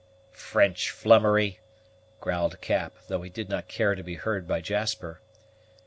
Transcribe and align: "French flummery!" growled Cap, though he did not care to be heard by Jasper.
"French 0.33 0.89
flummery!" 0.89 1.59
growled 2.21 2.59
Cap, 2.59 2.95
though 3.07 3.21
he 3.21 3.29
did 3.29 3.49
not 3.49 3.67
care 3.67 3.93
to 3.93 4.01
be 4.01 4.15
heard 4.15 4.47
by 4.47 4.59
Jasper. 4.59 5.21